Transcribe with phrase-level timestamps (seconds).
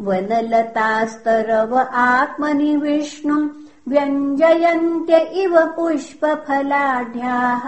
[0.00, 7.64] वनलतास्तरव आत्मनि विष्णुम् व्यञ्जयन्त्य इव पुष्पफलाढ्याः।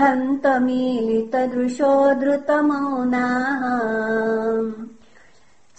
[0.00, 3.62] हन्तमीलितदृशो धृतमौनाः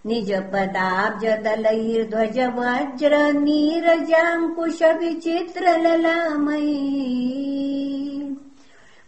[0.07, 6.73] निजपदाब्जदलैर्ध्वज वज्र नीरजाङ्कुश विचित्रललामयी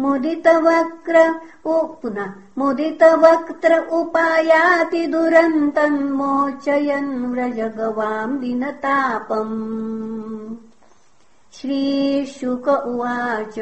[0.00, 9.54] मुदितवक्र पुनः मुदितवक्त्र उपायाति दुरन्तम् मोचयन् व्रजगवाम् दिनतापम्।
[11.52, 13.58] श्रीशुक उवाच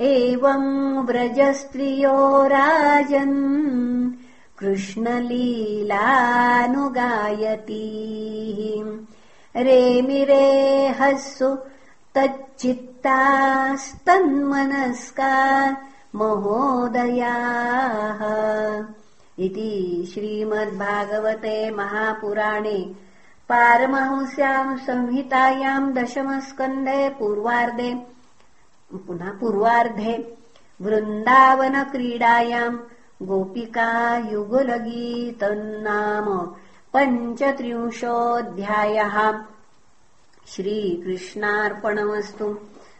[0.00, 3.36] एवम् व्रजस्त्रियो राजन्
[4.58, 5.80] कृष्णलीलानुगायती।
[9.56, 11.48] रेमिरेहस्सु
[16.16, 18.20] महोदयाः
[19.44, 19.72] इति
[20.14, 22.78] श्रीमद्भागवते महापुराणे
[23.48, 27.94] पारमहंस्याम् संहितायाम् दशमस्कन्धे पूर्वार्धे
[29.06, 30.14] पुनः पूर्वार्धे
[30.82, 32.78] वृन्दावनक्रीडायाम्
[33.22, 33.90] गोपिका
[34.32, 36.26] युगलगीतन्नाम
[36.94, 39.16] पञ्चत्रिंशोऽध्यायः।
[40.46, 42.46] श्रीकृष्णार्पणमस्तु